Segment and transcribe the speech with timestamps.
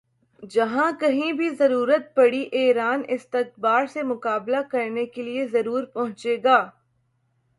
[0.51, 6.59] جہاں کہیں بھی ضرورت پڑی ایران استکبار سے مقابلہ کرنے کے لئے ضرور پہنچے گا